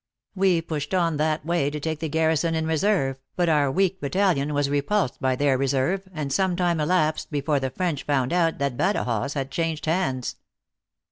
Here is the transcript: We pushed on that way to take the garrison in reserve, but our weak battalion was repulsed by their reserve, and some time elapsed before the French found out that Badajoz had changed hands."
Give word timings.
We 0.33 0.63
pushed 0.63 0.95
on 0.95 1.17
that 1.17 1.45
way 1.45 1.69
to 1.69 1.79
take 1.79 1.99
the 1.99 2.09
garrison 2.09 2.55
in 2.55 2.65
reserve, 2.65 3.19
but 3.35 3.49
our 3.49 3.69
weak 3.71 4.01
battalion 4.01 4.51
was 4.51 4.67
repulsed 4.67 5.21
by 5.21 5.35
their 5.35 5.59
reserve, 5.59 6.09
and 6.11 6.33
some 6.33 6.55
time 6.55 6.79
elapsed 6.79 7.29
before 7.29 7.59
the 7.59 7.69
French 7.69 8.01
found 8.01 8.33
out 8.33 8.57
that 8.57 8.77
Badajoz 8.77 9.35
had 9.35 9.51
changed 9.51 9.85
hands." 9.85 10.37